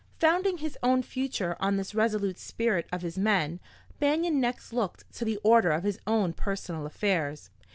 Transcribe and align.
Founding 0.19 0.57
his 0.57 0.79
own 0.81 1.03
future 1.03 1.55
on 1.59 1.77
this 1.77 1.93
resolute 1.93 2.39
spirit 2.39 2.87
of 2.91 3.03
his 3.03 3.19
men, 3.19 3.59
Banion 3.99 4.39
next 4.39 4.73
looked 4.73 5.03
to 5.13 5.23
the 5.25 5.37
order 5.43 5.69
of 5.71 5.83
his 5.83 5.99
own 6.07 6.33
personal 6.33 6.87
affairs. 6.87 7.51